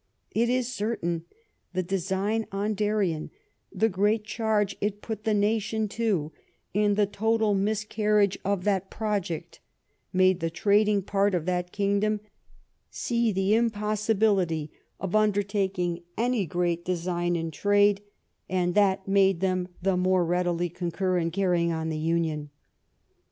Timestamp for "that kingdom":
11.45-12.19